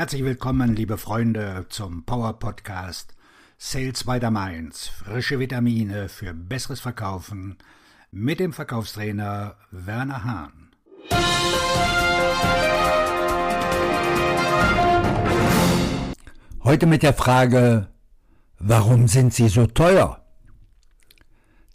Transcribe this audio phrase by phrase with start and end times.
[0.00, 3.14] Herzlich willkommen, liebe Freunde, zum Power Podcast
[3.58, 4.88] Sales by the Mainz.
[4.88, 7.58] Frische Vitamine für besseres Verkaufen
[8.10, 10.70] mit dem Verkaufstrainer Werner Hahn.
[16.64, 17.88] Heute mit der Frage,
[18.58, 20.24] warum sind sie so teuer?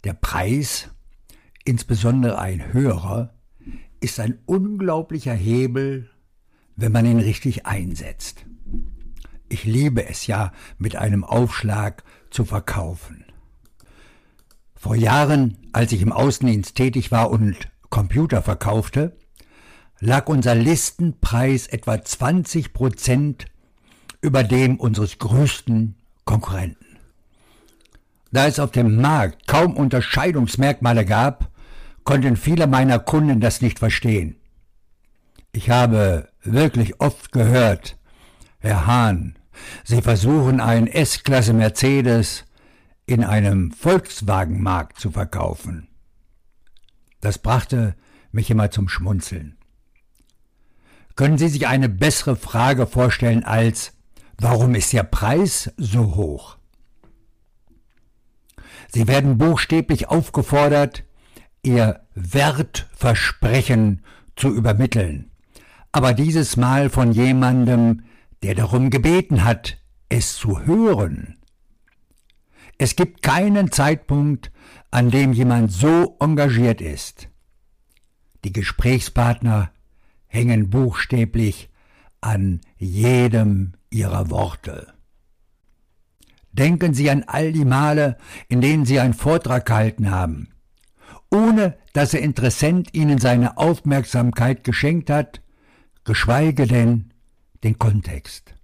[0.02, 0.90] Der Preis,
[1.64, 3.34] insbesondere ein höherer,
[4.00, 6.10] ist ein unglaublicher Hebel,
[6.76, 8.44] wenn man ihn richtig einsetzt.
[9.48, 13.24] Ich liebe es ja, mit einem Aufschlag zu verkaufen.
[14.74, 17.56] Vor Jahren, als ich im Außendienst tätig war und
[17.90, 19.16] Computer verkaufte,
[20.00, 23.46] lag unser Listenpreis etwa 20 Prozent
[24.20, 26.84] über dem unseres größten Konkurrenten.
[28.32, 31.50] Da es auf dem Markt kaum Unterscheidungsmerkmale gab,
[32.04, 34.36] konnten viele meiner Kunden das nicht verstehen.
[35.56, 37.96] Ich habe wirklich oft gehört,
[38.58, 39.38] Herr Hahn,
[39.84, 42.44] Sie versuchen einen S-Klasse Mercedes
[43.06, 45.88] in einem Volkswagenmarkt zu verkaufen.
[47.22, 47.96] Das brachte
[48.32, 49.56] mich immer zum Schmunzeln.
[51.14, 53.94] Können Sie sich eine bessere Frage vorstellen als
[54.36, 56.58] Warum ist Ihr Preis so hoch?
[58.88, 61.04] Sie werden buchstäblich aufgefordert,
[61.62, 64.04] ihr Wertversprechen
[64.36, 65.30] zu übermitteln,
[65.96, 68.02] aber dieses Mal von jemandem,
[68.42, 69.78] der darum gebeten hat,
[70.10, 71.38] es zu hören.
[72.76, 74.52] Es gibt keinen Zeitpunkt,
[74.90, 77.30] an dem jemand so engagiert ist.
[78.44, 79.70] Die Gesprächspartner
[80.26, 81.70] hängen buchstäblich
[82.20, 84.92] an jedem ihrer Worte.
[86.52, 90.48] Denken Sie an all die Male, in denen Sie einen Vortrag gehalten haben,
[91.30, 95.40] ohne dass der Interessent Ihnen seine Aufmerksamkeit geschenkt hat,
[96.06, 97.12] geschweige denn
[97.64, 98.54] den Kontext.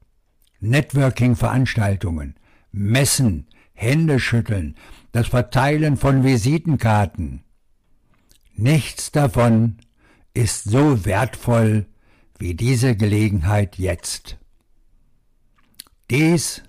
[0.61, 2.37] Networking-Veranstaltungen,
[2.71, 4.77] Messen, Händeschütteln,
[5.11, 7.43] das Verteilen von Visitenkarten.
[8.55, 9.79] Nichts davon
[10.35, 11.87] ist so wertvoll
[12.39, 14.39] wie diese Gelegenheit jetzt.
[16.11, 16.63] Dies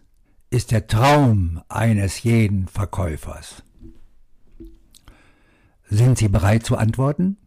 [0.50, 3.64] ist der Traum eines jeden Verkäufers.
[5.88, 7.38] Sind Sie bereit zu antworten?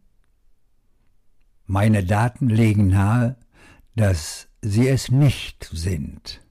[1.69, 3.35] Meine Daten legen nahe,
[3.97, 6.41] dass Sie es nicht sind.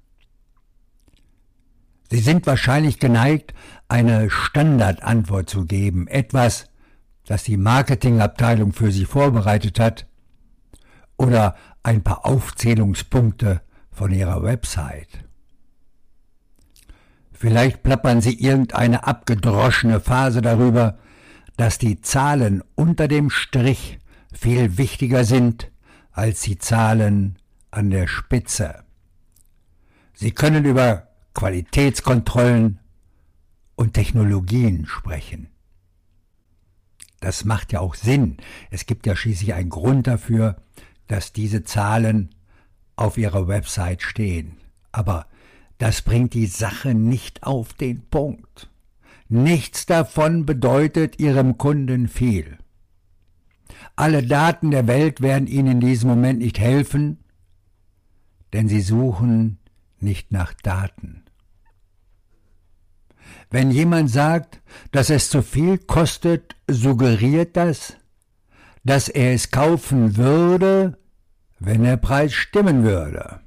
[2.11, 3.55] Sie sind wahrscheinlich geneigt,
[3.89, 6.69] eine Standardantwort zu geben, etwas,
[7.25, 10.07] das die Marketingabteilung für Sie vorbereitet hat,
[11.17, 15.25] oder ein paar Aufzählungspunkte von Ihrer Website.
[17.33, 20.99] Vielleicht plappern Sie irgendeine abgedroschene Phase darüber,
[21.57, 23.99] dass die Zahlen unter dem Strich
[24.33, 25.71] viel wichtiger sind
[26.13, 27.39] als die Zahlen
[27.71, 28.85] an der Spitze.
[30.15, 32.79] Sie können über Qualitätskontrollen
[33.75, 35.49] und Technologien sprechen.
[37.21, 38.39] Das macht ja auch Sinn.
[38.71, 40.57] Es gibt ja schließlich einen Grund dafür,
[41.07, 42.35] dass diese Zahlen
[42.97, 44.57] auf Ihrer Website stehen.
[44.93, 45.27] Aber
[45.79, 48.71] das bringt die Sache nicht auf den Punkt.
[49.29, 52.59] Nichts davon bedeutet Ihrem Kunden viel.
[53.97, 57.25] Alle Daten der Welt werden Ihnen in diesem Moment nicht helfen,
[58.53, 59.59] denn Sie suchen
[59.99, 61.25] nicht nach Daten.
[63.51, 64.61] Wenn jemand sagt,
[64.93, 67.97] dass es zu viel kostet, suggeriert das,
[68.85, 70.99] dass er es kaufen würde,
[71.59, 73.41] wenn der Preis stimmen würde.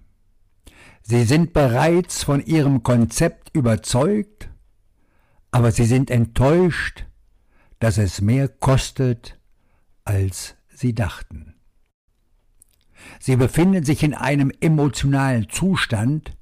[1.02, 4.50] Sie sind bereits von ihrem Konzept überzeugt,
[5.52, 7.06] aber sie sind enttäuscht,
[7.80, 9.39] dass es mehr kostet,
[10.10, 11.54] als sie dachten.
[13.20, 16.36] Sie befinden sich in einem emotionalen Zustand,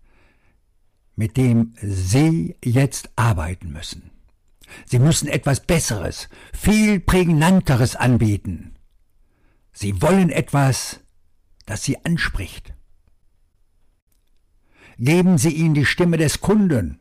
[1.18, 4.12] mit dem Sie jetzt arbeiten müssen.
[4.86, 8.76] Sie müssen etwas Besseres, viel prägnanteres anbieten.
[9.74, 11.02] Sie wollen etwas,
[11.66, 12.74] das Sie anspricht.
[14.98, 17.00] Geben Sie ihnen die Stimme des Kunden,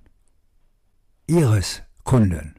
[1.28, 2.56] Ihres Kunden.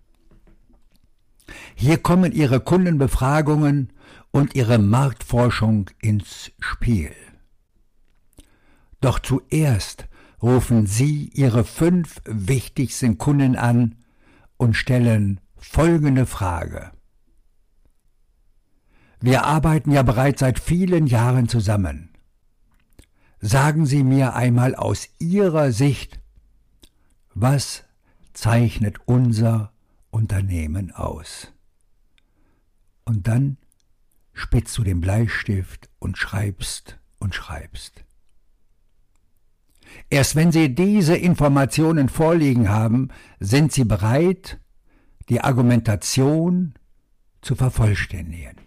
[1.76, 3.94] Hier kommen Ihre Kundenbefragungen
[4.32, 7.12] und Ihre Marktforschung ins Spiel.
[9.02, 10.08] Doch zuerst
[10.42, 13.96] rufen Sie Ihre fünf wichtigsten Kunden an
[14.58, 16.92] und stellen folgende Frage.
[19.20, 22.10] Wir arbeiten ja bereits seit vielen Jahren zusammen.
[23.40, 26.20] Sagen Sie mir einmal aus Ihrer Sicht,
[27.34, 27.84] was
[28.34, 29.72] zeichnet unser
[30.10, 31.52] Unternehmen aus?
[33.06, 33.58] Und dann
[34.34, 38.04] spitzt du den Bleistift und schreibst und schreibst.
[40.10, 43.10] Erst wenn Sie diese Informationen vorliegen haben,
[43.40, 44.60] sind Sie bereit,
[45.30, 46.74] die Argumentation
[47.42, 48.58] zu vervollständigen.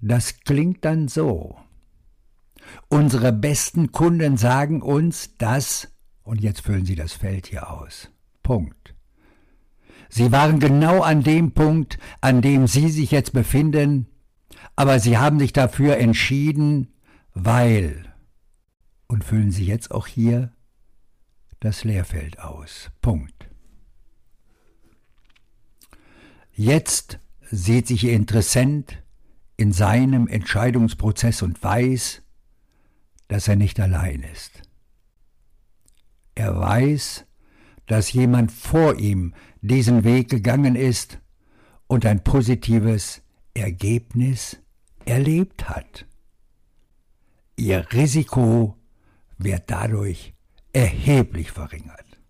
[0.00, 1.58] Das klingt dann so.
[2.88, 5.92] Unsere besten Kunden sagen uns, dass,
[6.22, 8.10] und jetzt füllen Sie das Feld hier aus.
[8.42, 8.89] Punkt.
[10.10, 14.08] Sie waren genau an dem Punkt, an dem Sie sich jetzt befinden,
[14.74, 16.92] aber Sie haben sich dafür entschieden,
[17.32, 18.12] weil.
[19.06, 20.52] Und füllen Sie jetzt auch hier
[21.60, 22.90] das Leerfeld aus.
[23.00, 23.48] Punkt.
[26.52, 27.18] Jetzt
[27.50, 29.02] sieht sich Ihr Interessent
[29.56, 32.22] in seinem Entscheidungsprozess und weiß,
[33.28, 34.62] dass er nicht allein ist.
[36.34, 37.26] Er weiß,
[37.90, 41.18] dass jemand vor ihm diesen Weg gegangen ist
[41.88, 43.20] und ein positives
[43.52, 44.58] Ergebnis
[45.04, 46.06] erlebt hat.
[47.56, 48.76] Ihr Risiko
[49.38, 50.34] wird dadurch
[50.72, 52.20] erheblich verringert.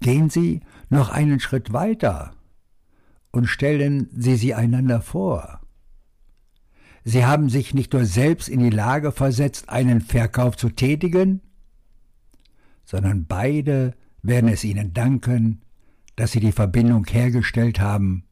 [0.00, 2.34] Gehen Sie noch einen Schritt weiter
[3.30, 5.62] und stellen Sie sie einander vor.
[7.02, 11.40] Sie haben sich nicht nur selbst in die Lage versetzt, einen Verkauf zu tätigen,
[12.84, 15.62] sondern beide werden es Ihnen danken,
[16.16, 18.24] dass Sie die Verbindung hergestellt haben,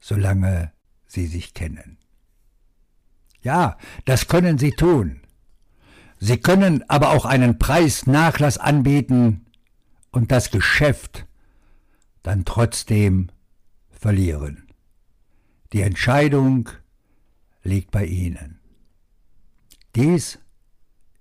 [0.00, 0.72] solange
[1.06, 1.98] Sie sich kennen.
[3.42, 5.20] Ja, das können Sie tun.
[6.18, 9.46] Sie können aber auch einen Preisnachlass anbieten
[10.10, 11.26] und das Geschäft
[12.22, 13.28] dann trotzdem
[13.90, 14.66] verlieren.
[15.72, 16.70] Die Entscheidung
[17.62, 18.60] liegt bei Ihnen.
[19.94, 20.38] Dies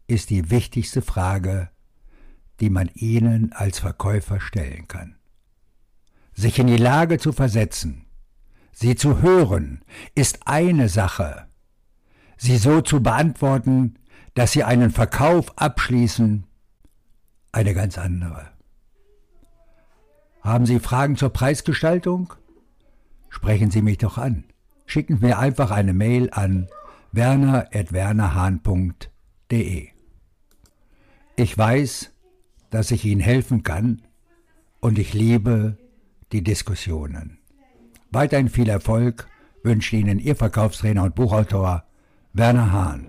[0.07, 1.69] ist die wichtigste Frage,
[2.59, 5.15] die man Ihnen als Verkäufer stellen kann.
[6.33, 8.05] Sich in die Lage zu versetzen,
[8.71, 9.81] sie zu hören,
[10.15, 11.47] ist eine Sache.
[12.37, 13.95] Sie so zu beantworten,
[14.33, 16.45] dass Sie einen Verkauf abschließen,
[17.53, 18.49] eine ganz andere.
[20.41, 22.33] Haben Sie Fragen zur Preisgestaltung?
[23.29, 24.43] Sprechen Sie mich doch an.
[24.85, 26.67] Schicken Sie mir einfach eine Mail an
[27.13, 29.87] werner.wernerhahn.de.
[31.37, 32.14] Ich weiß,
[32.75, 34.01] dass ich Ihnen helfen kann
[34.81, 35.77] und ich liebe
[36.33, 37.37] die Diskussionen.
[38.11, 39.29] Weiterhin viel Erfolg
[39.63, 41.85] wünscht Ihnen Ihr Verkaufstrainer und Buchautor
[42.33, 43.07] Werner Hahn.